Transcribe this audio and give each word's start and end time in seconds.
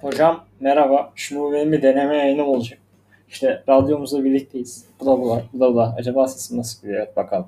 Hocam 0.00 0.44
merhaba. 0.60 1.12
Şimdi 1.14 1.40
bu 1.40 1.52
benim 1.52 1.72
bir 1.72 1.82
deneme 1.82 2.16
yayınım 2.16 2.48
olacak. 2.48 2.78
İşte 3.28 3.62
radyomuzda 3.68 4.24
birlikteyiz. 4.24 4.84
Bu 5.00 5.06
da 5.06 5.20
bu 5.20 5.30
var. 5.30 5.42
Bu 5.52 5.60
da 5.60 5.72
bu 5.72 5.76
da. 5.76 5.94
Acaba 5.98 6.28
sesim 6.28 6.58
nasıl 6.58 6.80
gidiyor? 6.82 6.98
Evet 6.98 7.16
bakalım. 7.16 7.46